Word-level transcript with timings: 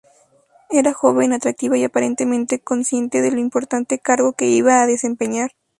Era 0.71 0.93
joven, 0.93 1.31
atractiva 1.31 1.77
y 1.77 1.83
aparentemente 1.83 2.59
consciente 2.59 3.21
del 3.21 3.37
importante 3.37 3.99
cargo 3.99 4.33
que 4.33 4.45
iba 4.47 4.81
a 4.81 4.87
desempeñar. 4.87 5.51